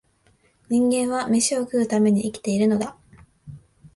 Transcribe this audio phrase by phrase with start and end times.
[0.67, 2.97] 人間は、めしを食うために生きているのだ